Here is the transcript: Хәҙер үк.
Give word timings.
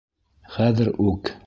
Хәҙер 0.55 0.91
үк. 1.11 1.35